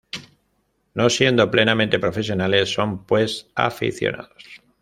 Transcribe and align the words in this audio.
No 0.95 1.11
siendo 1.11 1.51
"plenamente 1.51 1.99
"profesionales", 1.99 2.73
son 2.73 3.05
pues 3.05 3.51
"aficionados". 3.53 4.63